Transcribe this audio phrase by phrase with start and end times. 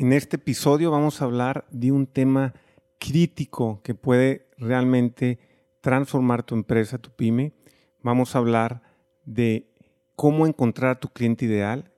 [0.00, 2.54] En este episodio vamos a hablar de un tema
[2.98, 5.38] crítico que puede realmente
[5.82, 7.52] transformar tu empresa, tu pyme.
[8.00, 8.80] Vamos a hablar
[9.26, 9.70] de
[10.16, 11.92] cómo encontrar a tu cliente ideal,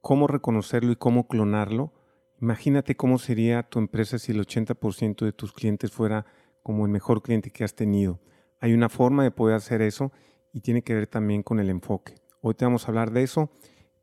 [0.00, 1.92] cómo reconocerlo y cómo clonarlo.
[2.40, 6.26] Imagínate cómo sería tu empresa si el 80% de tus clientes fuera
[6.64, 8.18] como el mejor cliente que has tenido.
[8.58, 10.10] Hay una forma de poder hacer eso
[10.52, 12.16] y tiene que ver también con el enfoque.
[12.40, 13.52] Hoy te vamos a hablar de eso.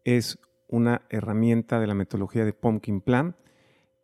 [0.06, 3.36] Es una herramienta de la metodología de Pumpkin Plan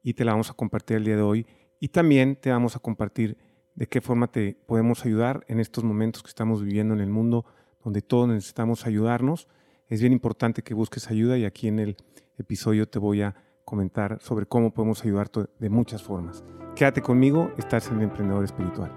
[0.01, 1.47] y te la vamos a compartir el día de hoy.
[1.79, 3.37] Y también te vamos a compartir
[3.75, 7.45] de qué forma te podemos ayudar en estos momentos que estamos viviendo en el mundo
[7.83, 9.47] donde todos necesitamos ayudarnos.
[9.87, 11.97] Es bien importante que busques ayuda y aquí en el
[12.37, 16.43] episodio te voy a comentar sobre cómo podemos ayudarte de muchas formas.
[16.75, 18.91] Quédate conmigo, estás en el Emprendedor Espiritual.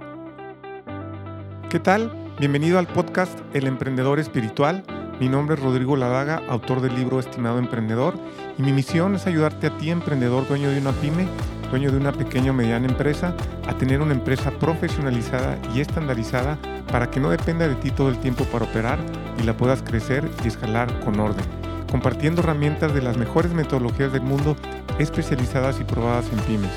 [1.70, 2.34] ¿Qué tal?
[2.39, 4.84] Bienvenido al podcast El Emprendedor Espiritual
[5.19, 8.15] mi nombre es Rodrigo Ladaga, autor del libro Estimado Emprendedor,
[8.59, 11.27] y mi misión es ayudarte a ti, emprendedor, dueño de una pyme,
[11.70, 13.34] dueño de una pequeña o mediana empresa,
[13.66, 16.59] a tener una empresa profesionalizada y estandarizada
[16.92, 18.98] para que no dependa de ti todo el tiempo para operar
[19.41, 21.44] y la puedas crecer y escalar con orden,
[21.91, 24.55] compartiendo herramientas de las mejores metodologías del mundo
[24.98, 26.72] especializadas y probadas en pymes.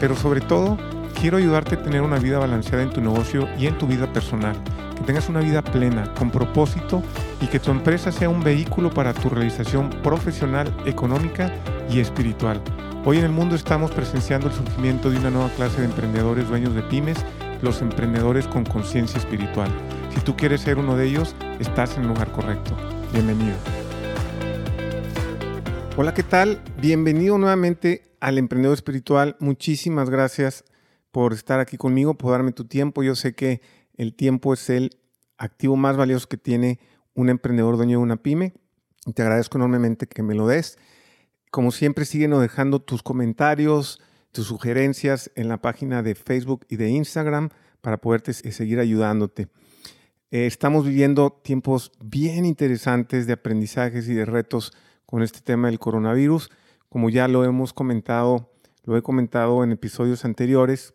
[0.00, 0.76] Pero sobre todo,
[1.20, 4.56] quiero ayudarte a tener una vida balanceada en tu negocio y en tu vida personal
[4.94, 7.02] que tengas una vida plena, con propósito
[7.44, 11.52] y que tu empresa sea un vehículo para tu realización profesional, económica
[11.90, 12.62] y espiritual.
[13.04, 16.74] Hoy en el mundo estamos presenciando el surgimiento de una nueva clase de emprendedores dueños
[16.74, 17.18] de pymes,
[17.60, 19.70] los emprendedores con conciencia espiritual.
[20.14, 22.74] Si tú quieres ser uno de ellos, estás en el lugar correcto.
[23.12, 23.56] Bienvenido.
[25.98, 26.62] Hola, ¿qué tal?
[26.80, 29.36] Bienvenido nuevamente al Emprendedor Espiritual.
[29.38, 30.64] Muchísimas gracias
[31.10, 33.02] por estar aquí conmigo, por darme tu tiempo.
[33.02, 33.60] Yo sé que
[33.98, 34.96] el tiempo es el
[35.36, 36.78] activo más valioso que tiene
[37.14, 38.54] un emprendedor dueño de una pyme.
[39.14, 40.78] Te agradezco enormemente que me lo des.
[41.50, 44.00] Como siempre, síguenos dejando tus comentarios,
[44.32, 49.48] tus sugerencias en la página de Facebook y de Instagram para poderte seguir ayudándote.
[50.30, 54.72] Eh, estamos viviendo tiempos bien interesantes de aprendizajes y de retos
[55.06, 56.50] con este tema del coronavirus.
[56.88, 58.52] Como ya lo hemos comentado,
[58.84, 60.94] lo he comentado en episodios anteriores,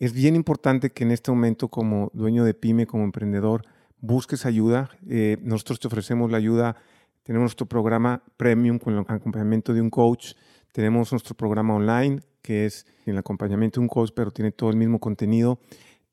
[0.00, 3.64] es bien importante que en este momento como dueño de pyme, como emprendedor,
[4.04, 4.90] busques ayuda.
[5.08, 6.76] Eh, nosotros te ofrecemos la ayuda.
[7.22, 10.34] Tenemos nuestro programa premium con el acompañamiento de un coach.
[10.72, 14.76] Tenemos nuestro programa online que es el acompañamiento de un coach, pero tiene todo el
[14.76, 15.58] mismo contenido.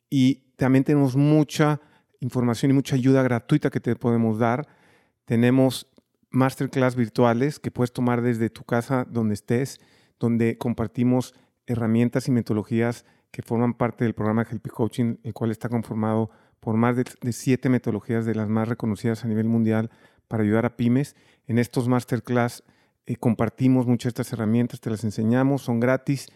[0.09, 1.81] Y también tenemos mucha
[2.21, 4.65] información y mucha ayuda gratuita que te podemos dar.
[5.25, 5.87] Tenemos
[6.29, 9.81] masterclass virtuales que puedes tomar desde tu casa donde estés,
[10.19, 11.33] donde compartimos
[11.67, 16.31] herramientas y metodologías que forman parte del programa Help Coaching, el cual está conformado
[16.61, 19.89] por más de, siete metodologías de las más reconocidas a nivel mundial
[20.29, 21.15] para ayudar a pymes.
[21.47, 22.63] En estos masterclass
[23.05, 26.27] eh, compartimos muchas de estas herramientas, te las enseñamos, son gratis.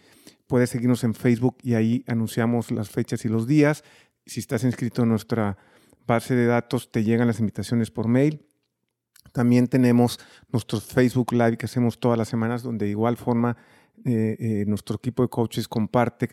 [0.48, 3.84] Puedes seguirnos en Facebook y ahí anunciamos las fechas y los días.
[4.26, 5.56] Si estás inscrito en nuestra
[6.06, 8.44] base de datos, te llegan las invitaciones por mail.
[9.32, 10.18] También tenemos
[10.50, 13.56] nuestro Facebook Live que hacemos todas las semanas, donde de igual forma
[14.04, 16.30] eh, eh, nuestro equipo de coaches comparte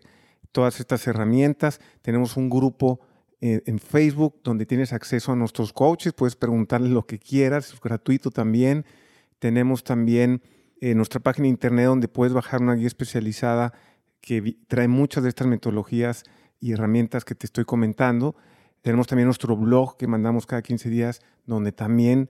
[0.52, 1.80] todas estas herramientas.
[2.02, 3.00] Tenemos un grupo
[3.46, 8.32] en Facebook donde tienes acceso a nuestros coaches, puedes preguntarles lo que quieras, es gratuito
[8.32, 8.86] también.
[9.40, 10.42] Tenemos también
[10.80, 13.74] eh, nuestra página de internet donde puedes bajar una guía especializada
[14.22, 16.24] que trae muchas de estas metodologías
[16.62, 18.36] y herramientas que te estoy comentando.
[18.82, 22.30] Tenemos también nuestro blog que mandamos cada 15 días donde también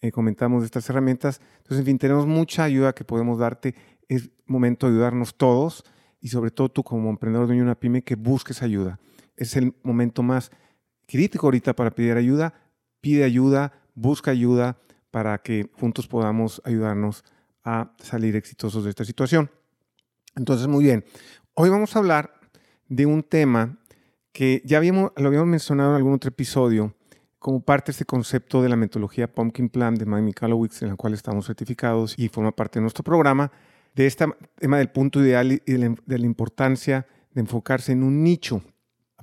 [0.00, 1.42] eh, comentamos de estas herramientas.
[1.58, 3.74] Entonces, en fin, tenemos mucha ayuda que podemos darte.
[4.08, 5.84] Es momento de ayudarnos todos
[6.22, 8.98] y sobre todo tú como emprendedor de una pyme que busques ayuda.
[9.36, 10.50] Es el momento más
[11.06, 12.54] crítico ahorita para pedir ayuda.
[13.00, 14.78] Pide ayuda, busca ayuda
[15.10, 17.24] para que juntos podamos ayudarnos
[17.62, 19.50] a salir exitosos de esta situación.
[20.36, 21.04] Entonces, muy bien.
[21.54, 22.34] Hoy vamos a hablar
[22.88, 23.78] de un tema
[24.32, 26.94] que ya habíamos, lo habíamos mencionado en algún otro episodio
[27.38, 30.96] como parte de este concepto de la metodología Pumpkin Plan de Mike Michalowicz, en la
[30.96, 33.52] cual estamos certificados y forma parte de nuestro programa
[33.94, 34.26] de este
[34.58, 38.62] tema del punto ideal y de la importancia de enfocarse en un nicho.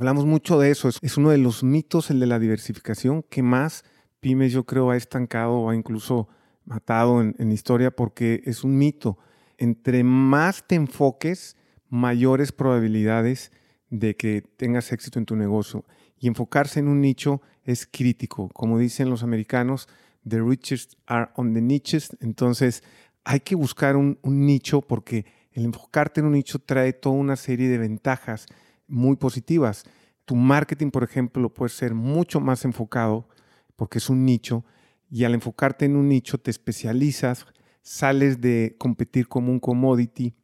[0.01, 3.83] Hablamos mucho de eso, es uno de los mitos, el de la diversificación, que más
[4.19, 6.27] pymes yo creo ha estancado o ha incluso
[6.65, 9.19] matado en, historia porque es un mito.
[9.59, 11.55] Entre más te enfoques,
[11.87, 13.51] mayores probabilidades
[13.91, 15.85] de que tengas éxito en tu negocio.
[16.17, 18.49] Y enfocarse en un nicho es crítico.
[18.55, 19.87] Como dicen los americanos,
[20.27, 22.17] the richest are on the niches.
[22.21, 22.81] Entonces,
[23.23, 27.69] hay que buscar un, nicho porque el enfocarte en un nicho trae toda una serie
[27.69, 28.47] de ventajas
[28.91, 29.85] muy positivas.
[30.25, 33.27] Tu marketing, por ejemplo, puede ser mucho más enfocado
[33.75, 34.63] porque es un nicho
[35.09, 37.45] y al enfocarte en un nicho te especializas,
[37.81, 40.35] sales de competir como un commodity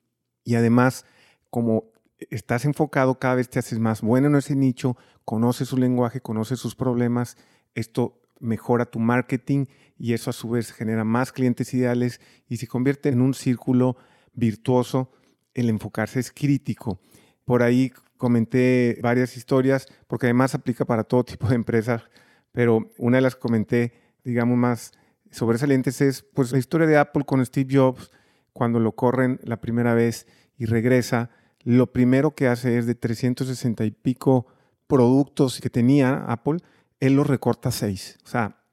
[0.44, 1.06] Y además,
[1.50, 1.86] como
[2.32, 6.60] estás enfocado, cada vez te haces más bueno en ese nicho, conoces su lenguaje, conoces
[6.60, 7.38] sus problemas,
[7.76, 9.66] esto mejora tu marketing
[9.98, 13.98] y eso a su vez genera más clientes ideales y se convierte en un círculo
[14.34, 15.12] virtuoso.
[15.54, 17.00] El enfocarse es crítico.
[17.46, 22.04] Por ahí comenté varias historias porque además aplica para todo tipo de empresas,
[22.52, 23.94] pero una de las que comenté,
[24.24, 24.92] digamos, más
[25.31, 28.12] sobresalientes es pues la historia de Apple con Steve Jobs
[28.54, 30.25] cuando lo corren la primera vez
[30.58, 31.30] y regresa
[31.64, 34.48] lo primero que hace es de 360 y pico
[34.88, 36.60] productos que tenía Apple,
[37.00, 38.18] él los recorta seis.
[38.24, 38.64] O sea,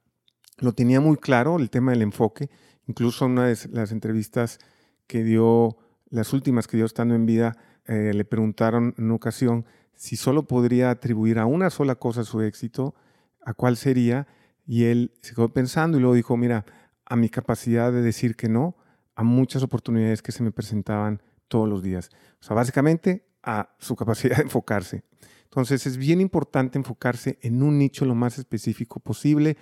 [0.57, 2.49] lo tenía muy claro el tema del enfoque.
[2.87, 4.59] Incluso una de las entrevistas
[5.07, 5.77] que dio,
[6.09, 10.89] las últimas que dio estando en vida, eh, le preguntaron en ocasión si solo podría
[10.89, 12.95] atribuir a una sola cosa su éxito,
[13.43, 14.27] a cuál sería.
[14.67, 16.65] Y él se quedó pensando y luego dijo, mira,
[17.05, 18.75] a mi capacidad de decir que no,
[19.15, 22.09] a muchas oportunidades que se me presentaban todos los días.
[22.41, 25.03] O sea, básicamente a su capacidad de enfocarse.
[25.43, 29.57] Entonces es bien importante enfocarse en un nicho lo más específico posible.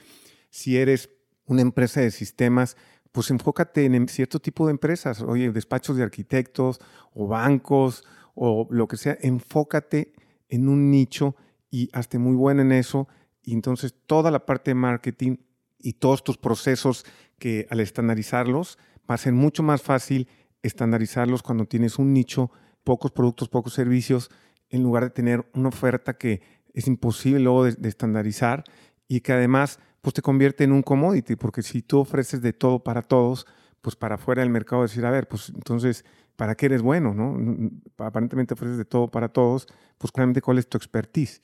[0.50, 1.10] Si eres
[1.46, 2.78] una empresa de sistemas,
[3.14, 6.82] pues enfócate en cierto tipo de empresas, oye, despachos de arquitectos
[7.14, 10.14] o bancos o lo que sea, enfócate
[10.50, 11.36] en un nicho
[11.70, 13.08] y hazte muy bueno en eso.
[13.44, 15.38] Y entonces toda la parte de marketing
[15.78, 17.06] y todos tus procesos
[17.38, 18.80] que al estandarizarlos
[19.10, 20.28] va a ser mucho más fácil
[20.64, 22.52] estandarizarlos cuando tienes un nicho,
[22.84, 24.32] pocos productos, pocos servicios,
[24.70, 26.42] en lugar de tener una oferta que
[26.74, 28.64] es imposible luego de, estandarizar
[29.08, 32.84] y que además pues te convierte en un commodity, porque si tú ofreces de todo
[32.84, 33.48] para todos,
[33.80, 36.04] pues para fuera del mercado decir, a ver, pues entonces,
[36.36, 37.14] ¿para qué eres bueno?
[37.14, 37.72] No?
[37.98, 39.66] Aparentemente ofreces de todo para todos,
[39.98, 41.42] pues claramente cuál es tu expertise.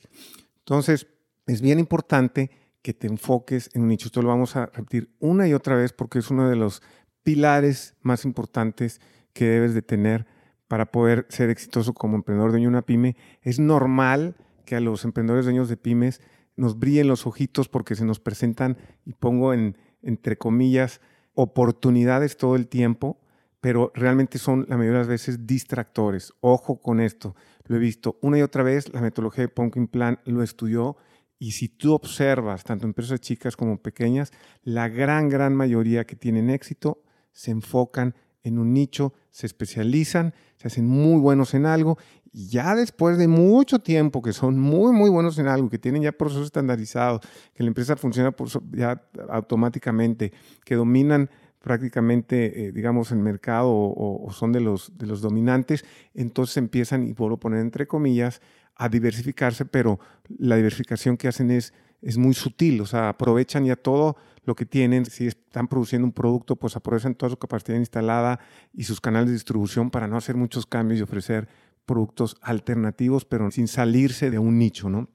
[0.58, 1.08] Entonces,
[1.48, 2.52] es bien importante
[2.82, 4.08] que te enfoques en un nicho.
[4.08, 6.82] Esto lo vamos a repetir una y otra vez porque es uno de los
[7.24, 9.00] pilares más importantes
[9.32, 10.28] que debes de tener
[10.68, 13.16] para poder ser exitoso como emprendedor dueño de una pyme.
[13.42, 14.36] Es normal
[14.66, 16.20] que a los emprendedores dueños de pymes
[16.60, 21.02] nos brillen los ojitos porque se nos presentan, y pongo en, entre comillas,
[21.34, 23.20] oportunidades todo el tiempo,
[23.62, 26.34] pero realmente son la mayoría de las veces distractores.
[26.42, 27.36] Ojo con esto.
[27.66, 30.98] Lo he visto una y otra vez, la metodología de Pumpkin Plan lo estudió
[31.38, 34.32] y si tú observas, tanto empresas chicas como pequeñas,
[34.64, 37.02] la gran, gran mayoría que tienen éxito
[37.32, 41.98] se enfocan en un nicho, se especializan, se hacen muy buenos en algo
[42.32, 46.12] ya después de mucho tiempo que son muy, muy buenos en algo, que tienen ya
[46.12, 47.22] procesos estandarizados,
[47.54, 48.34] que la empresa funciona
[48.72, 50.32] ya automáticamente,
[50.64, 51.30] que dominan
[51.60, 55.84] prácticamente, eh, digamos, el mercado o, son de los, de los dominantes,
[56.14, 58.42] entonces empiezan, y puedo poner entre comillas,
[58.76, 60.00] a diversificarse, pero
[60.38, 64.16] la diversificación que hacen es, es muy sutil, o sea, aprovechan ya todo
[64.46, 65.06] lo que tienen.
[65.06, 68.40] Si están produciendo un producto, pues aprovechan toda su capacidad instalada
[68.74, 71.50] y sus canales de distribución para no hacer muchos cambios y ofrecer
[71.90, 75.10] productos alternativos, pero sin salirse de un nicho, ¿no?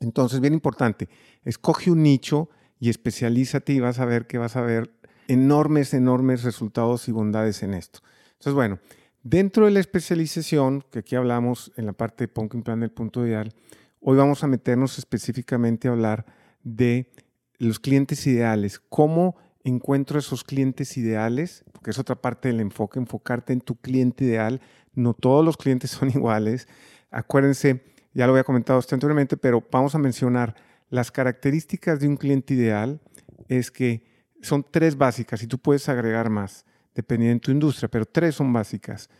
[0.00, 1.10] Entonces, bien importante,
[1.44, 2.48] escoge un nicho
[2.78, 4.94] y especialízate y vas a ver que vas a ver
[5.28, 8.00] enormes, enormes resultados y bondades en esto.
[8.32, 8.78] Entonces, bueno,
[9.22, 13.26] dentro de la especialización, que aquí hablamos en la parte de Pumpkin Plan del punto
[13.26, 13.52] ideal,
[14.00, 16.24] hoy vamos a meternos específicamente a hablar
[16.62, 17.12] de
[17.58, 23.52] los clientes ideales, cómo encuentro esos clientes ideales, porque es otra parte del enfoque, enfocarte
[23.52, 24.60] en tu cliente ideal.
[24.94, 26.68] No todos los clientes son iguales.
[27.10, 27.82] Acuérdense,
[28.12, 30.54] ya lo había comentado anteriormente, pero vamos a mencionar
[30.88, 33.00] las características de un cliente ideal.
[33.48, 34.02] Es que
[34.42, 38.52] son tres básicas y tú puedes agregar más, dependiendo de tu industria, pero tres son
[38.52, 39.10] básicas.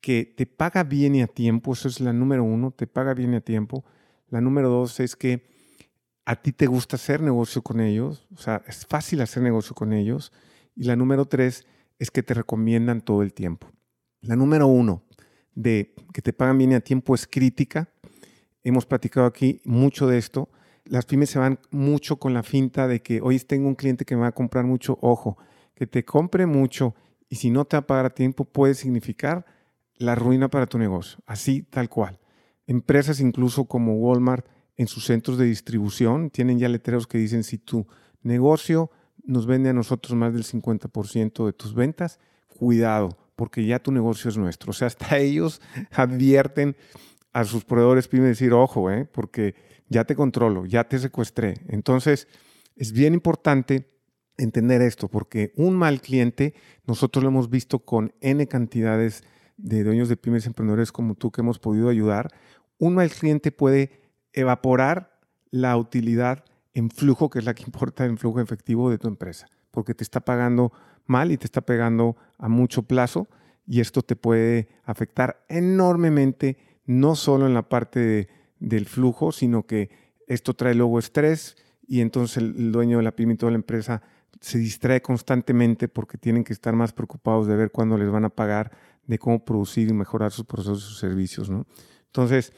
[0.00, 3.32] Que te paga bien y a tiempo, eso es la número uno, te paga bien
[3.34, 3.84] y a tiempo.
[4.28, 5.48] La número dos es que
[6.24, 9.92] a ti te gusta hacer negocio con ellos, o sea, es fácil hacer negocio con
[9.92, 10.32] ellos.
[10.74, 11.66] Y la número tres
[11.98, 13.70] es que te recomiendan todo el tiempo.
[14.20, 15.05] La número uno
[15.56, 17.88] de que te pagan bien a tiempo es crítica.
[18.62, 20.48] Hemos platicado aquí mucho de esto.
[20.84, 24.14] Las pymes se van mucho con la finta de que hoy tengo un cliente que
[24.14, 24.98] me va a comprar mucho.
[25.00, 25.36] Ojo,
[25.74, 26.94] que te compre mucho
[27.28, 29.44] y si no te va a pagar a tiempo puede significar
[29.96, 31.18] la ruina para tu negocio.
[31.26, 32.20] Así, tal cual.
[32.66, 34.46] Empresas incluso como Walmart
[34.76, 36.30] en sus centros de distribución.
[36.30, 37.86] Tienen ya letreros que dicen si tu
[38.22, 38.90] negocio
[39.24, 44.28] nos vende a nosotros más del 50% de tus ventas, cuidado, porque ya tu negocio
[44.28, 44.70] es nuestro.
[44.70, 45.60] O sea, hasta ellos
[45.92, 46.76] advierten
[47.32, 49.54] a sus proveedores pymes decir, ojo, eh, porque
[49.88, 51.54] ya te controlo, ya te secuestré.
[51.68, 52.28] Entonces,
[52.74, 53.92] es bien importante
[54.38, 56.54] entender esto, porque un mal cliente,
[56.86, 59.22] nosotros lo hemos visto con N cantidades
[59.56, 62.28] de dueños de pymes emprendedores como tú que hemos podido ayudar,
[62.78, 64.02] un mal cliente puede
[64.32, 65.18] evaporar
[65.50, 69.48] la utilidad en flujo, que es la que importa en flujo efectivo de tu empresa,
[69.70, 70.72] porque te está pagando
[71.06, 73.28] mal y te está pegando a mucho plazo
[73.66, 78.28] y esto te puede afectar enormemente, no solo en la parte
[78.60, 79.90] del flujo, sino que
[80.26, 84.02] esto trae luego estrés y entonces el, dueño de la pyme y toda la empresa
[84.40, 88.30] se distrae constantemente porque tienen que estar más preocupados de ver cuándo les van a
[88.30, 88.72] pagar,
[89.06, 91.48] de cómo producir y mejorar sus procesos y sus servicios.
[91.48, 91.66] ¿no?
[92.06, 92.52] Entonces,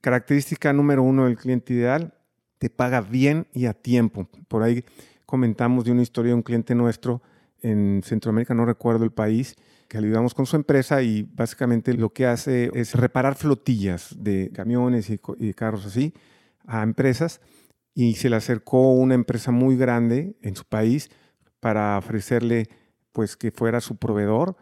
[0.00, 2.14] característica número uno del cliente ideal,
[2.58, 4.28] te paga bien y a tiempo.
[4.48, 4.84] Por ahí
[5.26, 7.22] comentamos de una historia de un cliente nuestro
[7.62, 9.56] en Centroamérica, no recuerdo el país,
[9.88, 15.10] que ayudamos con su empresa y básicamente lo que hace es reparar flotillas de camiones
[15.10, 16.14] y, y carros así
[16.66, 17.40] a empresas
[17.94, 21.10] y se le acercó una empresa muy grande en su país
[21.60, 22.68] para ofrecerle
[23.12, 24.56] pues que fuera su proveedor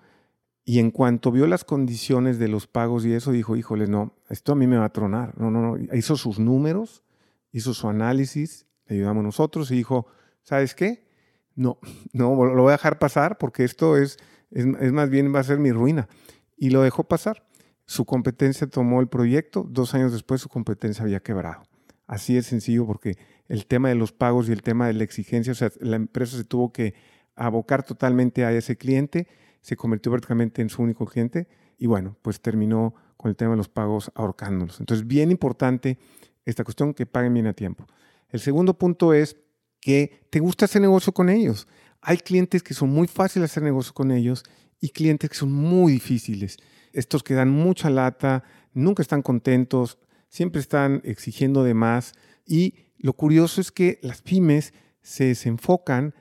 [0.65, 4.53] y en cuanto vio las condiciones de los pagos y eso dijo, híjole, no, esto
[4.53, 5.37] a mí me va a tronar.
[5.39, 7.03] No, no, no, hizo sus números,
[7.51, 10.07] hizo su análisis, le ayudamos nosotros y dijo,
[10.43, 11.10] ¿sabes qué?
[11.61, 11.79] No,
[12.13, 14.17] no, lo voy a dejar pasar porque esto es,
[14.51, 16.09] es, es más bien va a ser mi ruina.
[16.57, 17.47] Y lo dejó pasar.
[17.87, 21.63] Su competencia tomó el proyecto, dos años después su competencia había quebrado.
[22.07, 23.17] Así es sencillo porque
[23.49, 26.37] el tema de los pagos y el tema de la exigencia, o sea, la empresa
[26.37, 26.95] se tuvo que
[27.35, 29.27] abocar totalmente a ese cliente,
[29.61, 31.49] se convirtió prácticamente en su único cliente
[31.79, 34.81] y bueno, pues terminó con el tema de los pagos ahorcándolos.
[34.81, 35.99] Entonces, bien importante
[36.45, 37.87] esta cuestión que paguen bien a tiempo.
[38.29, 39.37] El segundo punto es
[39.81, 41.67] que te gusta hacer negocio con ellos.
[42.01, 44.45] Hay clientes que son muy fáciles hacer negocio con ellos
[44.81, 46.57] y clientes que son muy difíciles.
[46.93, 52.13] Estos que dan mucha lata, nunca están contentos, siempre están exigiendo de más
[52.47, 54.73] y lo curioso es que las pymes
[55.03, 56.15] se desenfocan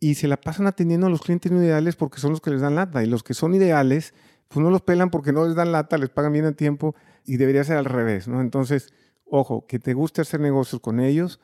[0.00, 2.60] y se la pasan atendiendo a los clientes no ideales porque son los que les
[2.60, 4.14] dan lata y los que son ideales
[4.48, 6.94] pues no los pelan porque no les dan lata, les pagan bien a tiempo
[7.24, 8.40] y debería ser al revés, ¿no?
[8.40, 8.92] Entonces,
[9.24, 11.40] ojo, que te guste hacer negocios con ellos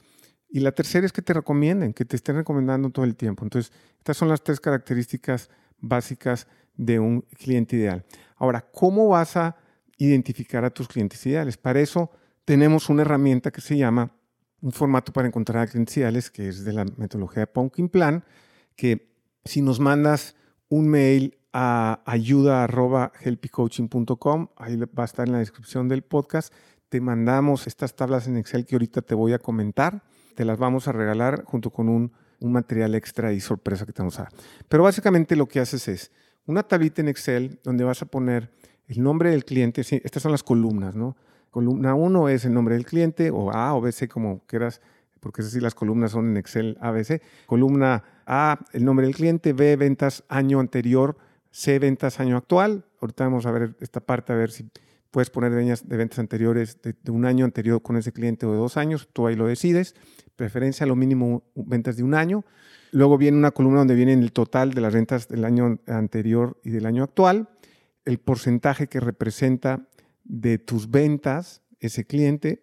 [0.50, 3.44] y la tercera es que te recomienden, que te estén recomendando todo el tiempo.
[3.44, 8.04] Entonces, estas son las tres características básicas de un cliente ideal.
[8.36, 9.56] Ahora, ¿cómo vas a
[10.00, 11.56] identificar a tus clientes ideales.
[11.56, 12.10] Para eso
[12.44, 14.16] tenemos una herramienta que se llama
[14.62, 18.24] un formato para encontrar a clientes ideales, que es de la metodología de Pumpkin Plan,
[18.76, 19.10] que
[19.44, 20.34] si nos mandas
[20.68, 26.52] un mail a ayuda.helpycoaching.com, ahí va a estar en la descripción del podcast,
[26.88, 30.02] te mandamos estas tablas en Excel que ahorita te voy a comentar,
[30.34, 34.02] te las vamos a regalar junto con un, un material extra y sorpresa que te
[34.02, 34.32] vamos a dar.
[34.68, 36.12] Pero básicamente lo que haces es
[36.46, 38.50] una tablita en Excel donde vas a poner
[38.88, 41.16] el nombre del cliente, estas son las columnas, ¿no?
[41.50, 44.80] Columna 1 es el nombre del cliente, o A o B, C, como quieras,
[45.20, 47.22] porque es así las columnas son en Excel A, B, C.
[47.46, 51.16] Columna A, el nombre del cliente, B, ventas año anterior,
[51.50, 52.84] C, ventas año actual.
[53.00, 54.68] Ahorita vamos a ver esta parte, a ver si
[55.10, 58.76] puedes poner de ventas anteriores de, un año anterior con ese cliente o de dos
[58.76, 59.94] años, tú ahí lo decides.
[60.36, 62.44] Preferencia lo mínimo ventas de un año.
[62.92, 66.70] Luego viene una columna donde viene el total de las ventas del año anterior y
[66.70, 67.48] del año actual
[68.04, 69.86] el porcentaje que representa
[70.24, 72.62] de tus ventas ese cliente.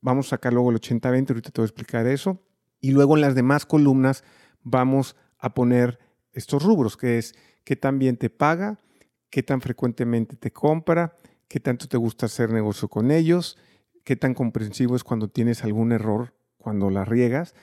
[0.00, 2.40] Vamos a sacar luego el 80-20, ahorita te voy a explicar eso.
[2.80, 4.24] Y luego en las demás columnas
[4.62, 5.98] vamos a poner
[6.32, 8.78] estos rubros, que es qué tan bien te paga,
[9.30, 11.16] qué tan frecuentemente te compra,
[11.48, 13.58] qué tanto te gusta hacer negocio con ellos,
[14.04, 17.54] qué tan comprensivo es cuando tienes algún error, cuando la riegas,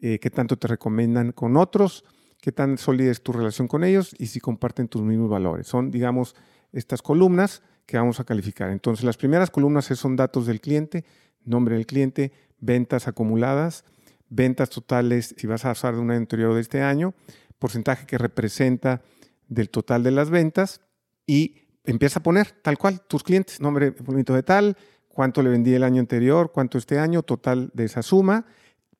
[0.00, 2.04] eh, qué tanto te recomiendan con otros,
[2.40, 5.66] qué tan sólida es tu relación con ellos y si comparten tus mismos valores.
[5.66, 6.34] Son, digamos,
[6.72, 8.70] estas columnas que vamos a calificar.
[8.70, 11.04] Entonces, las primeras columnas son datos del cliente,
[11.44, 13.84] nombre del cliente, ventas acumuladas,
[14.28, 17.14] ventas totales, si vas a usar de un año anterior de este año,
[17.58, 19.02] porcentaje que representa
[19.48, 20.80] del total de las ventas
[21.26, 24.76] y empieza a poner tal cual tus clientes, nombre bonito de tal,
[25.08, 28.46] cuánto le vendí el año anterior, cuánto este año, total de esa suma.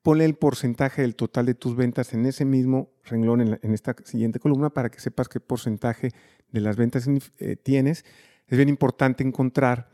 [0.01, 4.39] Ponle el porcentaje del total de tus ventas en ese mismo renglón en, esta siguiente
[4.39, 6.11] columna para que sepas qué porcentaje
[6.51, 8.05] de las ventas eh, tienes,
[8.47, 9.89] es bien importante encontrar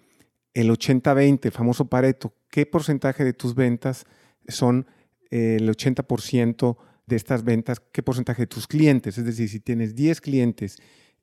[0.54, 4.06] el 80-20, famoso Pareto, qué porcentaje de tus ventas
[4.48, 4.88] son
[5.30, 9.96] eh, el 80% de estas ventas, qué porcentaje de tus clientes, es decir, si tienes
[9.96, 10.78] 10 clientes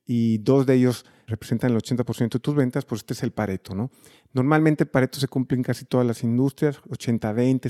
[0.06, 3.74] y dos de ellos representan el 80% de tus ventas, pues este es el Pareto,
[3.74, 3.90] ¿no?
[4.32, 7.60] Normalmente el Pareto se cumple en casi todas las industrias, 80-20,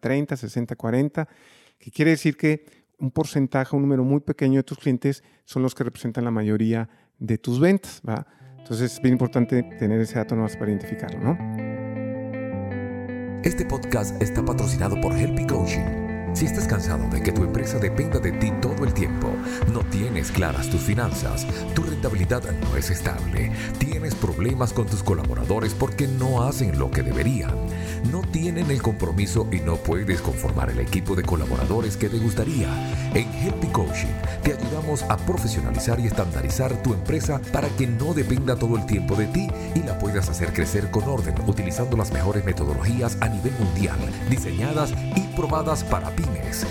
[0.00, 0.28] 70-30,
[0.66, 1.28] 60-40,
[1.78, 2.64] que quiere decir que
[2.98, 6.88] un porcentaje, un número muy pequeño de tus clientes son los que representan la mayoría
[7.18, 8.26] de tus ventas, ¿va?
[8.58, 11.38] Entonces es bien importante tener ese dato más para identificarlo, ¿no?
[13.44, 16.05] Este podcast está patrocinado por Helpy Coaching.
[16.36, 19.32] Si estás cansado de que tu empresa dependa de ti todo el tiempo,
[19.72, 25.72] no tienes claras tus finanzas, tu rentabilidad no es estable, tienes problemas con tus colaboradores
[25.72, 27.54] porque no hacen lo que deberían,
[28.12, 32.68] no tienen el compromiso y no puedes conformar el equipo de colaboradores que te gustaría.
[33.14, 34.12] En Helpy Coaching
[34.42, 39.16] te ayudamos a profesionalizar y estandarizar tu empresa para que no dependa todo el tiempo
[39.16, 43.54] de ti y la puedas hacer crecer con orden utilizando las mejores metodologías a nivel
[43.58, 43.96] mundial,
[44.28, 46.10] diseñadas y probadas para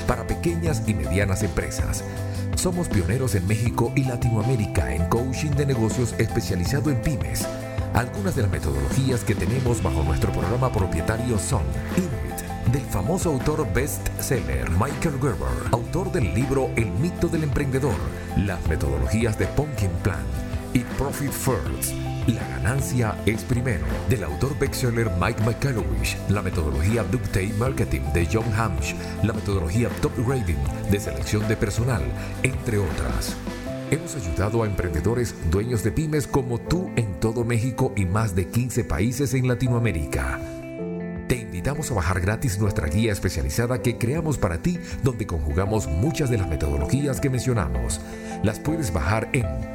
[0.07, 2.03] para pequeñas y medianas empresas.
[2.55, 7.45] Somos pioneros en México y Latinoamérica en coaching de negocios especializado en pymes.
[7.93, 11.62] Algunas de las metodologías que tenemos bajo nuestro programa propietario son
[11.95, 17.95] Inuit, del famoso autor bestseller Michael Gerber, autor del libro El mito del emprendedor,
[18.38, 20.25] las metodologías de Pumpkin Plan
[20.74, 27.53] y Profit First la ganancia es primero, del autor bestseller Mike McCallowich, la metodología Ductate
[27.60, 30.55] Marketing de John Hamsh, la metodología Top Rating
[30.89, 32.01] de selección de personal,
[32.41, 33.36] entre otras.
[33.91, 38.48] Hemos ayudado a emprendedores dueños de pymes como tú en todo México y más de
[38.48, 40.39] 15 países en Latinoamérica.
[41.27, 46.32] Te invitamos a bajar gratis nuestra guía especializada que creamos para ti, donde conjugamos muchas
[46.32, 48.01] de las metodologías que mencionamos.
[48.44, 49.75] Las puedes bajar en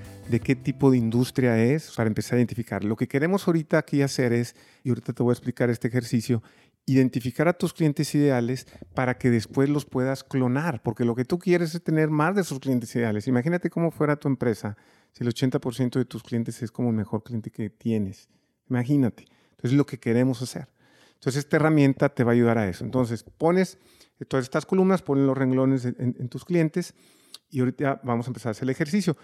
[0.31, 2.83] de qué tipo de industria es para empezar a identificar.
[2.83, 6.41] Lo que queremos ahorita aquí hacer es, y ahorita te voy a explicar este ejercicio,
[6.85, 11.37] identificar a tus clientes ideales para que después los puedas clonar, porque lo que tú
[11.37, 13.27] quieres es tener más de esos clientes ideales.
[13.27, 14.77] Imagínate cómo fuera tu empresa
[15.11, 18.29] si el 80% de tus clientes es como el mejor cliente que tienes.
[18.69, 19.25] Imagínate.
[19.51, 20.69] Entonces es lo que queremos hacer.
[21.15, 22.85] Entonces esta herramienta te va a ayudar a eso.
[22.85, 23.77] Entonces pones
[24.27, 26.95] todas estas columnas, pones los renglones en, en tus clientes
[27.51, 29.17] y ahorita vamos a empezar a hacer el ejercicio.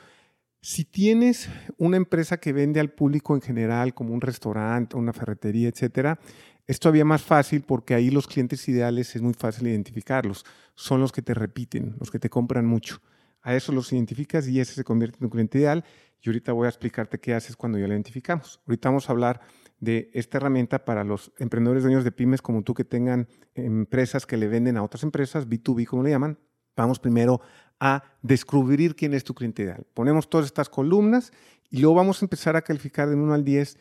[0.69, 5.69] Si tienes una empresa que vende al público en general, como un restaurante, una ferretería,
[5.69, 6.19] etcétera,
[6.65, 10.43] es todavía más fácil porque ahí los clientes ideales es muy fácil identificarlos.
[10.75, 13.01] Son los que te repiten, los que te compran mucho.
[13.43, 15.85] A eso los identificas y ese se convierte en un cliente ideal.
[16.21, 18.59] Y ahorita voy a explicarte qué haces cuando ya lo identificamos.
[18.67, 19.39] Ahorita vamos a hablar
[19.79, 24.35] de esta herramienta para los emprendedores dueños de pymes como tú que tengan empresas que
[24.35, 26.37] le venden a otras empresas, B2B como le llaman.
[26.75, 27.41] Vamos primero
[27.79, 29.85] a descubrir quién es tu cliente ideal.
[29.93, 31.31] Ponemos todas estas columnas
[31.69, 33.77] y luego vamos a empezar a calificar de 1 al 10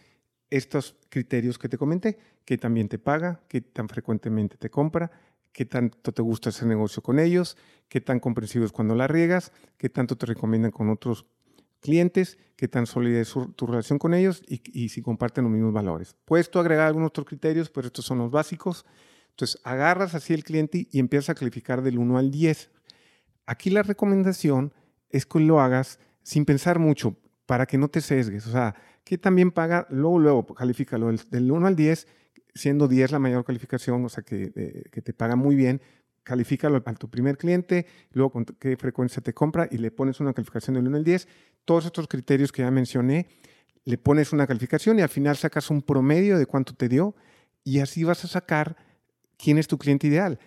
[0.50, 5.10] estos criterios que te comenté, qué también te paga, qué tan frecuentemente te compra,
[5.52, 7.56] qué tanto te gusta hacer negocio con ellos,
[7.88, 11.26] qué tan comprensivo es cuando la riegas, qué tanto te recomiendan con otros
[11.80, 15.72] clientes, qué tan sólida es tu relación con ellos y, y, si comparten los mismos
[15.72, 16.16] valores.
[16.24, 18.84] Puedes tú agregar algunos otros criterios, pero estos son los básicos.
[19.30, 22.70] Entonces, agarras así el cliente y empiezas a calificar del 1 al 10.
[23.46, 24.72] Aquí la recomendación
[25.10, 28.46] es que lo hagas sin pensar mucho para que no te sesgues.
[28.46, 32.06] O sea, que también paga, luego, luego, califícalo del, 1 al 10,
[32.54, 35.80] siendo 10 la mayor calificación, o sea, que, eh, que te paga muy bien,
[36.24, 40.32] califícalo a tu primer cliente, luego con qué frecuencia te compra y le pones una
[40.32, 41.28] calificación del 1 al 10.
[41.64, 43.28] Todos estos criterios que ya mencioné,
[43.84, 47.14] le pones una calificación y al final sacas un promedio de cuánto te dio
[47.62, 48.76] y así vas a sacar
[49.38, 50.40] quién es tu cliente ideal.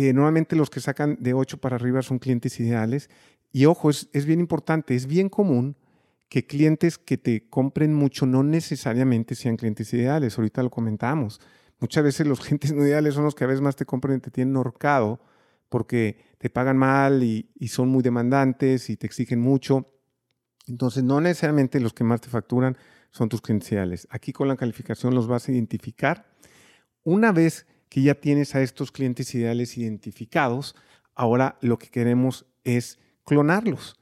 [0.00, 3.10] Eh, normalmente los que sacan de 8 para arriba son clientes ideales.
[3.50, 5.76] Y ojo, es, es bien importante, es bien común
[6.28, 10.38] que clientes que te compren mucho no necesariamente sean clientes ideales.
[10.38, 11.40] Ahorita lo comentamos.
[11.80, 14.20] Muchas veces los clientes no ideales son los que a veces más te compran y
[14.20, 15.18] te tienen horcado
[15.68, 19.92] porque te pagan mal y, y, son muy demandantes y te exigen mucho.
[20.68, 22.78] Entonces, no necesariamente los que más te facturan
[23.10, 24.06] son tus clientes ideales.
[24.10, 26.30] Aquí con la calificación los vas a identificar.
[27.02, 30.74] Una vez que ya tienes a estos clientes ideales identificados,
[31.14, 33.98] ahora lo que queremos es clonarlos.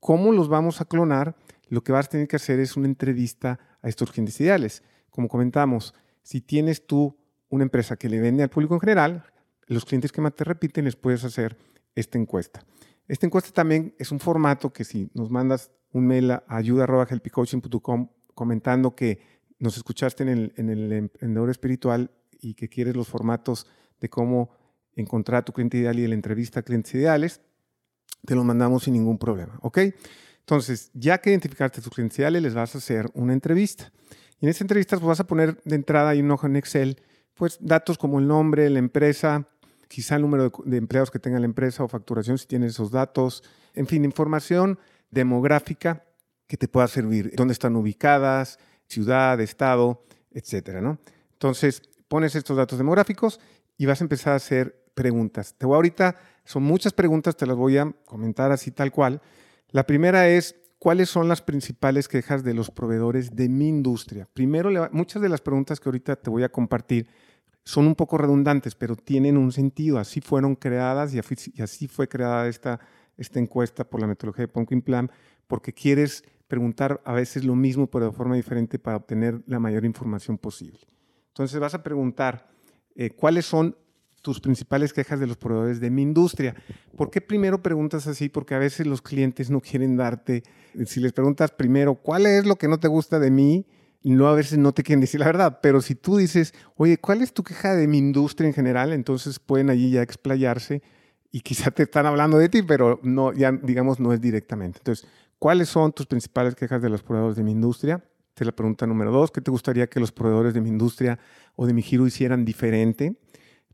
[0.00, 1.36] ¿Cómo los vamos a clonar?
[1.68, 4.82] Lo que vas a tener que hacer es una entrevista a estos clientes ideales.
[5.10, 7.16] Como comentamos, si tienes tú
[7.48, 9.24] una empresa que le vende al público en general,
[9.66, 11.56] los clientes que más te repiten les puedes hacer
[11.94, 12.64] esta encuesta.
[13.06, 18.94] Esta encuesta también es un formato que si nos mandas un mail a ayuda.helpycoaching.com comentando
[18.94, 19.20] que
[19.58, 23.66] nos escuchaste en el, en el emprendedor espiritual y que quieres los formatos
[24.00, 24.50] de cómo
[24.94, 27.40] encontrar a tu cliente ideal y la entrevista a clientes ideales,
[28.24, 29.78] te los mandamos sin ningún problema, ¿ok?
[30.40, 33.92] Entonces, ya que identificaste tus clientes ideales, les vas a hacer una entrevista.
[34.40, 37.00] Y en esa entrevista pues, vas a poner de entrada ahí un ojo en Excel,
[37.34, 39.48] pues datos como el nombre, la empresa,
[39.88, 42.90] quizá el número de, de empleados que tenga la empresa o facturación si tienes esos
[42.90, 44.78] datos, en fin, información
[45.10, 46.04] demográfica
[46.46, 50.98] que te pueda servir, dónde están ubicadas, ciudad, estado, etcétera, ¿no?
[51.32, 53.40] Entonces, pones estos datos demográficos
[53.76, 55.54] y vas a empezar a hacer preguntas.
[55.56, 59.20] Te voy ahorita, son muchas preguntas, te las voy a comentar así tal cual.
[59.70, 64.28] La primera es, ¿cuáles son las principales quejas de los proveedores de mi industria?
[64.32, 67.06] Primero, muchas de las preguntas que ahorita te voy a compartir
[67.64, 69.98] son un poco redundantes, pero tienen un sentido.
[69.98, 71.20] Así fueron creadas y
[71.62, 72.80] así fue creada esta,
[73.18, 75.10] esta encuesta por la metodología de Pumpkin Plan,
[75.46, 79.84] porque quieres preguntar a veces lo mismo, pero de forma diferente para obtener la mayor
[79.84, 80.80] información posible.
[81.38, 82.48] Entonces vas a preguntar
[82.96, 83.76] eh, cuáles son
[84.22, 86.56] tus principales quejas de los proveedores de mi industria.
[86.96, 88.28] ¿Por qué primero preguntas así?
[88.28, 90.42] Porque a veces los clientes no quieren darte,
[90.84, 93.66] si les preguntas primero, ¿cuál es lo que no te gusta de mí?
[94.02, 97.22] no a veces no te quieren decir la verdad, pero si tú dices, oye, ¿cuál
[97.22, 98.92] es tu queja de mi industria en general?
[98.92, 100.82] Entonces pueden allí ya explayarse
[101.30, 104.78] y quizá te están hablando de ti, pero no, ya digamos, no es directamente.
[104.78, 105.06] Entonces,
[105.38, 108.02] ¿cuáles son tus principales quejas de los proveedores de mi industria?
[108.38, 109.32] Esta es la pregunta número dos.
[109.32, 111.18] ¿Qué te gustaría que los proveedores de mi industria
[111.56, 113.16] o de mi giro hicieran diferente?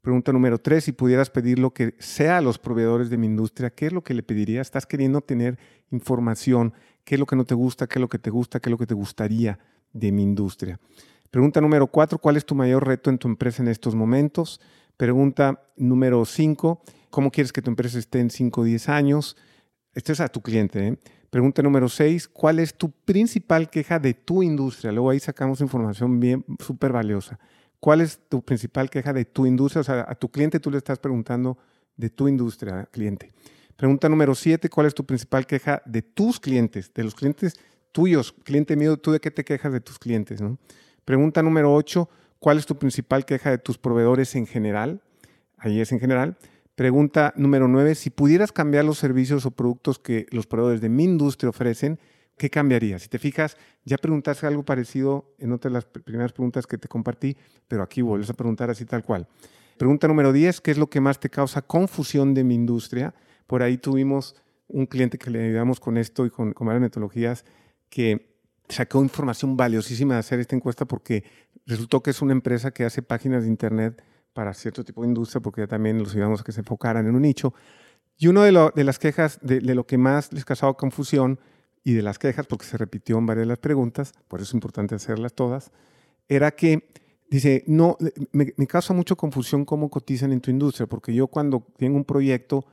[0.01, 3.69] Pregunta número tres, si pudieras pedir lo que sea a los proveedores de mi industria,
[3.69, 4.67] ¿qué es lo que le pedirías?
[4.67, 5.59] ¿Estás queriendo tener
[5.91, 6.73] información?
[7.05, 7.87] ¿Qué es lo que no te gusta?
[7.87, 8.59] ¿Qué es lo que te gusta?
[8.59, 9.59] ¿Qué es lo que te gustaría
[9.93, 10.81] de mi industria?
[11.31, 14.63] Pregunta número cuatro, ¿cuál es tu mayor reto en tu empresa en estos momentos?
[14.97, 19.37] Pregunta número cinco, ¿cómo quieres que tu empresa esté en 5 o 10 años?
[19.93, 20.89] Esto es a tu cliente.
[20.89, 20.99] ¿eh?
[21.35, 24.93] Pregunta número seis, ¿cuál es tu principal queja de tu industria?
[24.93, 27.41] Luego ahí sacamos información bien súper valiosa.
[27.81, 29.81] ¿Cuál es tu principal queja de tu industria?
[29.81, 31.59] O sea, a tu cliente tú le estás preguntando
[31.97, 33.33] de tu industria, cliente.
[33.75, 36.95] Pregunta número siete, ¿cuál es tu principal queja de tus clientes?
[36.95, 37.55] De los clientes
[37.91, 40.41] tuyos, cliente mío, ¿tú de qué te quejas de tus clientes?
[40.41, 40.57] ¿no?
[41.05, 45.03] Pregunta número ocho, ¿cuál es tu principal queja de tus proveedores en general?
[45.59, 46.37] Ahí es en general.
[46.75, 51.05] Pregunta número nueve, si pudieras cambiar los servicios o productos que los proveedores de mi
[51.05, 52.01] industria ofrecen,
[52.37, 52.99] ¿qué cambiaría?
[52.99, 56.89] Si te fijas, ya preguntaste algo parecido en otras de las primeras preguntas que te
[56.89, 57.37] compartí,
[57.69, 59.29] pero aquí vuelves a preguntar así tal cual.
[59.79, 63.15] Pregunta número 10, ¿qué es lo que más te causa confusión de mi industria?
[63.47, 64.35] Por ahí tuvimos
[64.67, 67.45] un cliente que le ayudamos con esto y con, con varias metodologías
[67.89, 68.35] que
[68.69, 71.23] sacó información valiosísima de hacer esta encuesta porque
[71.67, 74.03] resultó que es una empresa que hace páginas de internet
[74.35, 77.15] para cierto tipo de industria, porque ya también los ayudamos a que se enfocaran en
[77.15, 77.55] un nicho.
[78.19, 81.41] Y una de, de las quejas de, de, lo que más les causaba confusión
[81.83, 84.55] y de las quejas, porque se repitió en varias de las preguntas, por eso es
[84.55, 85.73] importante hacerlas todas,
[86.29, 86.89] era que
[87.31, 87.97] dice, no,
[88.33, 92.65] me, causa mucha confusión cómo cotizan en tu industria, porque yo cuando tengo un proyecto,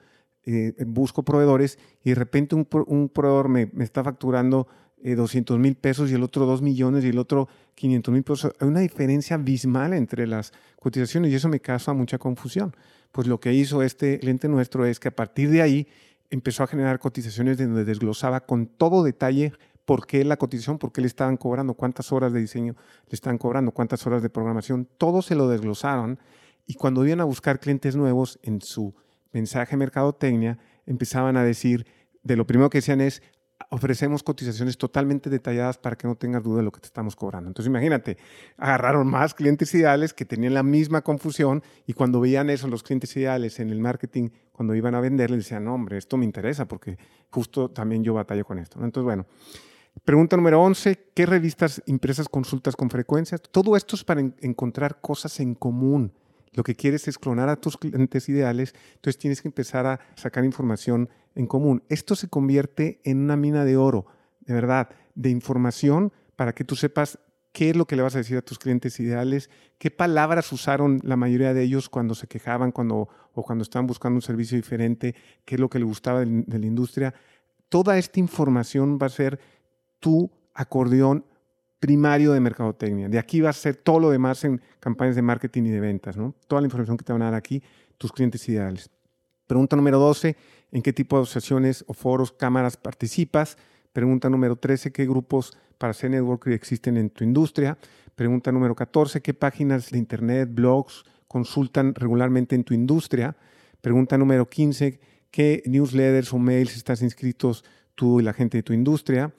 [0.43, 4.67] eh, busco proveedores y de repente un, un proveedor me, me, está facturando
[5.03, 8.53] 200 eh, mil pesos y el otro 2 millones y el otro 500 mil pesos.
[8.59, 12.75] Hay una diferencia abismal entre las cotizaciones y eso me causa mucha confusión.
[13.11, 15.87] Pues lo que hizo este cliente nuestro es que a partir de ahí
[16.29, 19.53] empezó a generar cotizaciones donde desglosaba con todo detalle
[19.85, 22.75] por qué la cotización, por qué le estaban cobrando, cuántas horas de diseño
[23.09, 26.19] le estaban cobrando, cuántas horas de programación, todo se lo desglosaron
[26.65, 28.93] y cuando iban a buscar clientes nuevos en su
[29.33, 31.85] mensaje mercadotecnia, empezaban a decir,
[32.23, 33.21] de lo primero que decían es,
[33.69, 37.49] ofrecemos cotizaciones totalmente detalladas para que no tengas duda de lo que te estamos cobrando.
[37.49, 38.17] Entonces imagínate,
[38.57, 43.15] agarraron más clientes ideales que tenían la misma confusión y cuando veían eso, los clientes
[43.17, 46.67] ideales en el marketing, cuando iban a vender, les decían, no, hombre, esto me interesa
[46.67, 46.97] porque
[47.29, 48.83] justo también yo batallo con esto.
[48.83, 49.25] Entonces, bueno,
[50.03, 53.37] pregunta número 11, ¿qué revistas impresas consultas con frecuencia?
[53.37, 56.13] Todo esto es para encontrar cosas en común.
[56.53, 60.43] Lo que quieres es clonar a tus clientes ideales, entonces tienes que empezar a sacar
[60.43, 61.83] información en común.
[61.87, 64.05] Esto se convierte en una mina de oro,
[64.41, 67.19] de verdad, de información para que tú sepas
[67.53, 70.99] qué es lo que le vas a decir a tus clientes ideales, qué palabras usaron
[71.03, 75.15] la mayoría de ellos cuando se quejaban cuando, o cuando estaban buscando un servicio diferente,
[75.45, 77.13] qué es lo que le gustaba de, de la industria.
[77.69, 79.39] Toda esta información va a ser
[79.99, 81.25] tu acordeón
[81.81, 83.09] primario de mercadotecnia.
[83.09, 86.15] De aquí va a ser todo lo demás en campañas de marketing y de ventas,
[86.15, 86.35] ¿no?
[86.47, 87.63] Toda la información que te van a dar aquí,
[87.97, 88.91] tus clientes ideales.
[89.47, 90.37] Pregunta número 12,
[90.71, 93.57] ¿en qué tipo de asociaciones o foros, cámaras participas?
[93.93, 97.79] Pregunta número 13, ¿qué grupos para hacer networking existen en tu industria?
[98.13, 103.35] Pregunta número 14, ¿qué páginas de internet, blogs consultan regularmente en tu industria?
[103.81, 104.99] Pregunta número 15,
[105.31, 107.65] ¿qué newsletters o mails estás inscritos
[107.95, 109.33] tú y la gente de tu industria?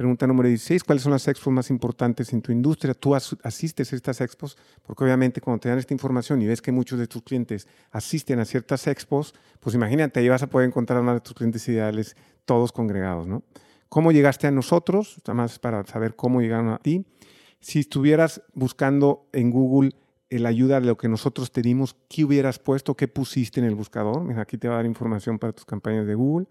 [0.00, 2.94] Pregunta número 16, ¿cuáles son las expos más importantes en tu industria?
[2.94, 4.56] ¿Tú asistes a estas expos?
[4.82, 8.40] Porque obviamente cuando te dan esta información y ves que muchos de tus clientes asisten
[8.40, 12.16] a ciertas expos, pues imagínate, ahí vas a poder encontrar más de tus clientes ideales,
[12.46, 13.42] todos congregados, ¿no?
[13.90, 15.20] ¿Cómo llegaste a nosotros?
[15.26, 17.04] Además, para saber cómo llegaron a ti.
[17.60, 19.90] Si estuvieras buscando en Google
[20.30, 22.96] la ayuda de lo que nosotros te dimos, ¿qué hubieras puesto?
[22.96, 24.24] ¿Qué pusiste en el buscador?
[24.24, 26.46] Mira, aquí te va a dar información para tus campañas de Google.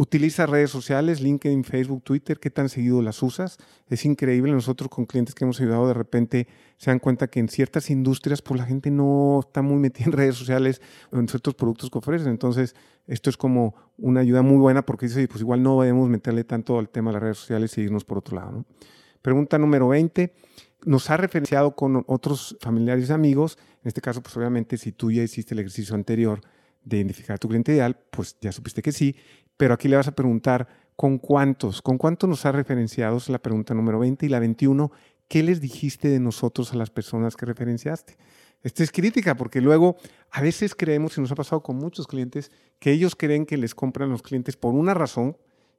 [0.00, 3.58] Utiliza redes sociales, LinkedIn, Facebook, Twitter, ¿qué tan seguido las usas?
[3.88, 7.48] Es increíble, nosotros con clientes que hemos ayudado de repente se dan cuenta que en
[7.48, 10.80] ciertas industrias pues la gente no está muy metida en redes sociales
[11.10, 12.28] o en ciertos productos que ofrecen.
[12.28, 12.76] Entonces,
[13.08, 16.78] esto es como una ayuda muy buena porque dice, pues igual no debemos meterle tanto
[16.78, 18.64] al tema de las redes sociales y irnos por otro lado.
[19.20, 20.32] Pregunta número 20.
[20.84, 23.58] Nos ha referenciado con otros familiares y amigos.
[23.82, 26.40] En este caso, pues obviamente si tú ya hiciste el ejercicio anterior
[26.84, 29.16] de identificar a tu cliente ideal, pues ya supiste que sí,
[29.58, 30.66] pero aquí le vas a preguntar
[30.96, 34.90] con cuántos, con cuántos nos ha referenciado, la pregunta número 20 y la 21,
[35.28, 38.16] ¿qué les dijiste de nosotros a las personas que referenciaste?
[38.62, 39.96] Esta es crítica porque luego
[40.30, 43.74] a veces creemos, y nos ha pasado con muchos clientes, que ellos creen que les
[43.74, 45.36] compran los clientes por una razón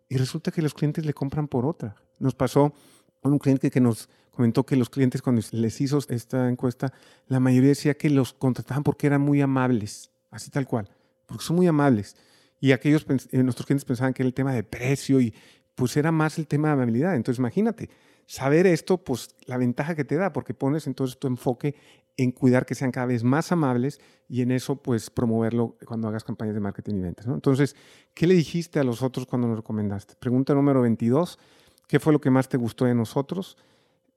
[0.07, 1.95] y resulta que los clientes le compran por otra.
[2.19, 2.73] Nos pasó
[3.21, 6.93] con un cliente que nos comentó que los clientes cuando les hizo esta encuesta,
[7.27, 10.89] la mayoría decía que los contrataban porque eran muy amables, así tal cual,
[11.25, 12.15] porque son muy amables.
[12.59, 15.33] Y aquellos, eh, nuestros clientes pensaban que era el tema de precio y
[15.75, 17.15] pues era más el tema de amabilidad.
[17.15, 17.89] Entonces imagínate,
[18.25, 21.75] saber esto, pues la ventaja que te da, porque pones entonces tu enfoque
[22.17, 26.23] en cuidar que sean cada vez más amables y en eso pues promoverlo cuando hagas
[26.23, 27.25] campañas de marketing y ventas.
[27.27, 27.75] Entonces,
[28.13, 30.15] ¿qué le dijiste a los otros cuando nos recomendaste?
[30.19, 31.39] Pregunta número 22,
[31.87, 33.57] ¿qué fue lo que más te gustó de nosotros?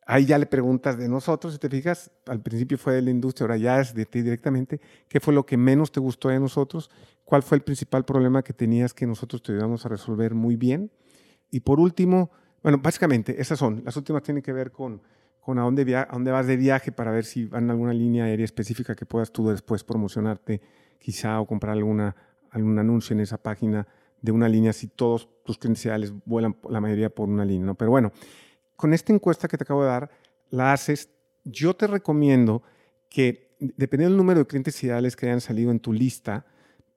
[0.04, 3.44] Ahí ya le preguntas de nosotros, si te fijas, al principio fue de la industria,
[3.44, 4.80] ahora ya es de ti directamente.
[5.08, 6.90] ¿Qué fue lo que menos te gustó de nosotros?
[7.24, 10.90] ¿Cuál fue el principal problema que tenías que nosotros te ayudamos a resolver muy bien?
[11.50, 13.82] Y por último, bueno, básicamente esas son.
[13.84, 15.02] Las últimas tienen que ver con,
[15.40, 18.24] con a, dónde a dónde vas de viaje para ver si van a alguna línea
[18.24, 20.60] aérea específica que puedas tú después promocionarte
[20.98, 22.16] quizá o comprar alguna,
[22.50, 23.86] algún anuncio en esa página
[24.20, 27.66] de una línea si todos tus credenciales vuelan la mayoría por una línea.
[27.66, 27.74] ¿no?
[27.74, 28.12] Pero bueno,
[28.82, 30.10] con esta encuesta que te acabo de dar,
[30.50, 31.08] la haces,
[31.44, 32.64] yo te recomiendo
[33.08, 36.44] que, dependiendo del número de clientes ideales que hayan salido en tu lista,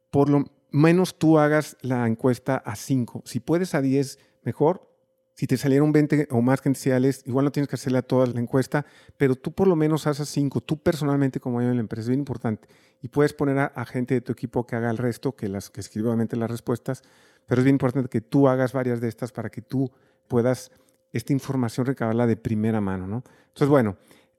[0.10, 3.22] por lo menos tú hagas la encuesta a 5.
[3.26, 4.90] Si puedes a 10, mejor.
[5.36, 8.26] Si te salieron 20 o más clientes ideales, igual no tienes que hacerle a toda
[8.26, 8.84] la encuesta,
[9.16, 10.62] pero tú por lo menos haces 5.
[10.62, 12.68] Tú personalmente como yo en la empresa, es bien importante.
[13.04, 15.82] Y puedes poner a, gente de tu equipo que haga el resto, que, las, que
[15.82, 17.04] escriba obviamente las respuestas,
[17.46, 19.92] pero es bien importante que tú hagas varias de estas para que tú
[20.28, 20.72] puedas
[21.16, 23.08] esta información recabarla de primera mano.
[23.08, 23.24] ¿no?
[23.48, 23.96] Entonces, bueno,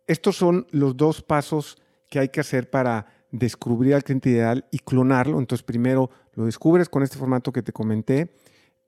[0.07, 1.79] estos son los dos pasos
[2.11, 5.39] que hay que hacer para descubrir al cliente ideal y clonarlo.
[5.39, 8.35] Entonces, primero lo descubres con este formato que te comenté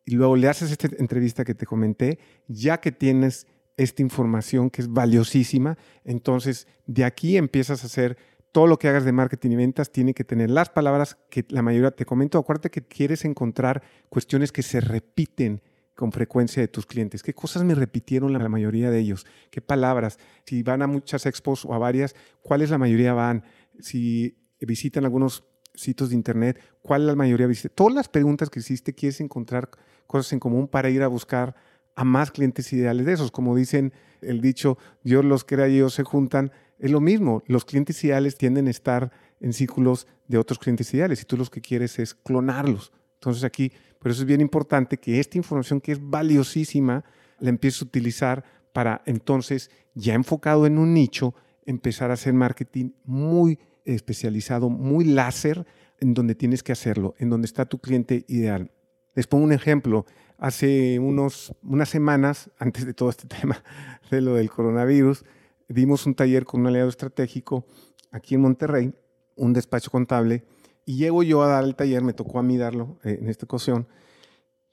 [0.04, 3.46] y luego le haces esta entrevista que te comenté, ya que tienes
[3.78, 8.18] esta información que es valiosísima, entonces de aquí empiezas a hacer
[8.52, 11.62] todo lo que hagas de marketing y ventas tiene que tener las palabras que la
[11.62, 12.38] mayoría te comento.
[12.38, 15.62] Acuérdate que quieres encontrar cuestiones que se repiten
[15.98, 17.24] con frecuencia de tus clientes?
[17.24, 19.26] ¿Qué cosas me repitieron la mayoría de ellos?
[19.50, 20.20] ¿Qué palabras?
[20.46, 23.42] Si van a muchas expos o a varias, ¿cuáles la mayoría van?
[23.80, 25.42] Si visitan algunos
[25.74, 27.74] sitios de internet, ¿cuál la mayoría visita?
[27.74, 29.70] Todas las preguntas que hiciste, quieres encontrar
[30.06, 31.56] cosas en común para ir a buscar
[31.96, 33.32] a más clientes ideales de esos.
[33.32, 36.52] Como dicen el dicho, Dios los crea y ellos se juntan.
[36.78, 41.22] Es lo mismo, los clientes ideales tienden a estar en círculos de otros clientes ideales
[41.22, 42.92] y tú lo que quieres es clonarlos.
[43.14, 47.04] Entonces aquí por eso es bien importante que esta información que es valiosísima
[47.38, 51.34] la empieces a utilizar para entonces, ya enfocado en un nicho,
[51.66, 55.66] empezar a hacer marketing muy especializado, muy láser,
[56.00, 58.70] en donde tienes que hacerlo, en donde está tu cliente ideal.
[59.14, 60.06] Les pongo un ejemplo.
[60.36, 63.62] Hace unos, unas semanas, antes de todo este tema
[64.10, 65.24] de lo del coronavirus,
[65.68, 67.66] dimos un taller con un aliado estratégico
[68.10, 68.94] aquí en Monterrey,
[69.36, 70.44] un despacho contable,
[70.88, 73.44] y llego yo a dar el taller, me tocó a mí darlo eh, en esta
[73.44, 73.86] ocasión.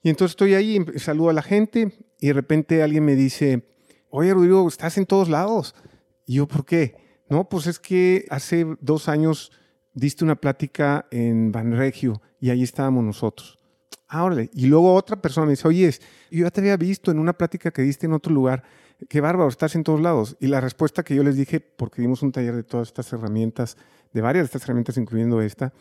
[0.01, 3.67] Y entonces estoy ahí, saludo a la gente y de repente alguien me dice,
[4.11, 5.75] oye Rodrigo, estás en todos lados.
[6.25, 6.95] Y yo, ¿por qué?
[7.29, 9.51] No, pues es que hace dos años
[9.93, 13.59] diste una plática en Banregio y ahí estábamos nosotros.
[14.07, 15.91] Ah, y luego otra persona me dice, oye,
[16.31, 18.63] yo ya te había visto en una plática que diste en otro lugar.
[19.09, 20.37] Qué bárbaro, estás en todos lados.
[20.39, 23.75] Y la respuesta que yo les dije, porque dimos un taller de todas estas herramientas,
[24.13, 25.73] de varias de estas herramientas, incluyendo esta,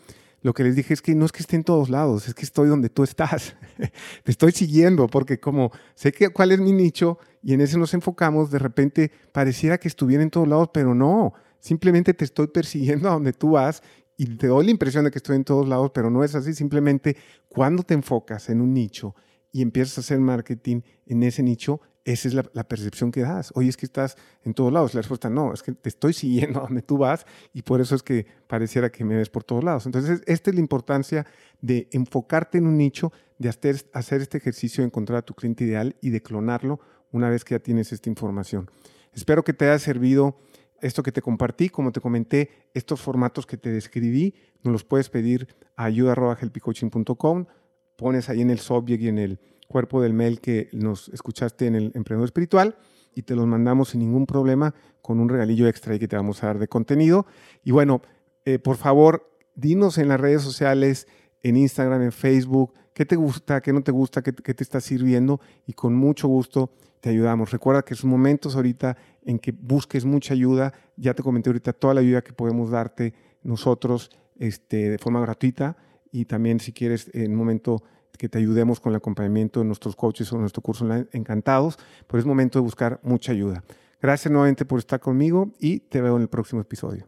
[0.45, 2.43] lo que les dije es que no es que esté en todos lados, es que
[2.43, 3.55] estoy donde tú estás.
[4.23, 7.95] Te estoy siguiendo porque como sé que, cuál es mi nicho y en ese nos
[7.95, 11.33] enfocamos, de repente pareciera que estuviera en todos lados, pero no.
[11.57, 13.81] Simplemente te estoy persiguiendo a donde tú vas
[14.17, 16.53] y te doy la impresión de que estoy en todos lados, pero no es así.
[16.53, 17.17] Simplemente
[17.49, 19.15] cuando te enfocas en un nicho
[19.51, 23.51] y empiezas a hacer marketing en ese nicho, esa es la, percepción que das.
[23.55, 24.93] Oye, es que estás en todos lados.
[24.93, 27.95] La respuesta no, es que te estoy siguiendo a donde tú vas y por eso
[27.95, 29.87] es que pareciera que me ves por todos lados.
[29.87, 31.25] Entonces, esta es la importancia
[31.61, 35.63] de enfocarte en un nicho, de hacer, hacer este ejercicio de encontrar a tu cliente
[35.63, 36.79] ideal y de clonarlo
[37.11, 38.69] una vez que ya tienes esta información.
[39.11, 40.37] Espero que te haya servido
[40.81, 41.69] esto que te compartí.
[41.69, 47.45] Como te comenté, estos formatos que te describí, nos los puedes pedir a ayuda.helpicoaching.com
[47.95, 51.75] pones ahí en el subject y en el cuerpo del mail que nos escuchaste en
[51.75, 52.77] el Emprendedor Espiritual
[53.15, 56.47] y te los mandamos sin ningún problema con un regalillo extra que te vamos a
[56.47, 57.25] dar de contenido.
[57.63, 58.01] Y bueno,
[58.43, 61.07] eh, por favor, dinos en las redes sociales,
[61.41, 65.39] en Instagram, en Facebook, qué te gusta, qué no te gusta, qué, te está sirviendo
[65.65, 67.51] y con mucho gusto te ayudamos.
[67.51, 70.73] Recuerda que son momentos ahorita en que busques mucha ayuda.
[70.97, 75.77] Ya te comenté ahorita toda la ayuda que podemos darte nosotros este, de forma gratuita
[76.11, 77.83] y también si quieres en un momento
[78.17, 82.19] que te ayudemos con el acompañamiento de nuestros coaches o nuestro curso online, encantados, pero
[82.19, 83.63] es momento de buscar mucha ayuda.
[84.01, 87.07] Gracias nuevamente por estar conmigo y te veo en el próximo episodio.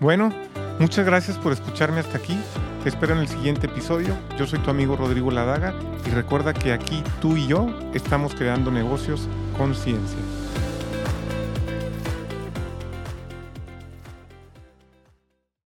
[0.00, 0.32] Bueno,
[0.78, 2.38] muchas gracias por escucharme hasta aquí.
[2.82, 4.16] Te espero en el siguiente episodio.
[4.38, 5.74] Yo soy tu amigo Rodrigo Ladaga
[6.06, 10.18] y recuerda que aquí tú y yo estamos creando negocios con ciencia.